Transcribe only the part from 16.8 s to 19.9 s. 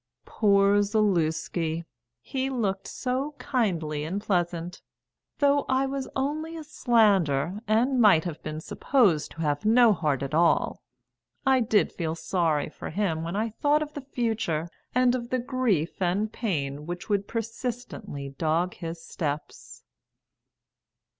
which would persistently dog his steps.